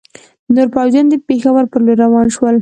نور 0.55 0.67
پوځیان 0.75 1.05
د 1.09 1.15
پېښور 1.27 1.63
پر 1.71 1.79
لور 1.85 1.97
روان 2.05 2.27
شول. 2.35 2.55